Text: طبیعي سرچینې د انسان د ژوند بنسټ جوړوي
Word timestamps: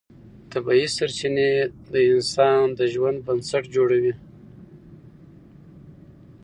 طبیعي 0.51 0.87
سرچینې 0.95 1.49
د 1.91 1.93
انسان 2.11 2.63
د 2.79 2.79
ژوند 2.93 3.17
بنسټ 3.25 3.63
جوړوي 3.75 4.13